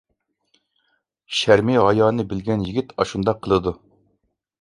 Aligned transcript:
شەرمى 1.39 1.75
ھايانى 1.87 2.25
بىلگەن 2.31 2.65
يىگىت 2.69 2.95
ئاشۇنداق 2.97 3.43
قىلىدۇ. 3.45 3.75